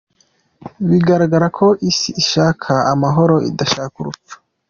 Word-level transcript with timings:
Bigaragaza 0.89 1.47
ko 1.57 1.65
Isi 1.89 2.09
ishaka 2.21 2.71
amahoro, 2.93 3.35
idashaka 3.49 3.95
urupfu. 4.01 4.33